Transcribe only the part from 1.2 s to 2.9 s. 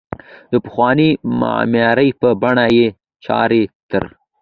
معمارۍ په بڼه یې